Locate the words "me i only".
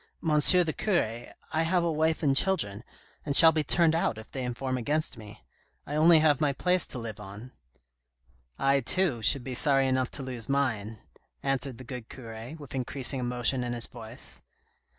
5.15-6.17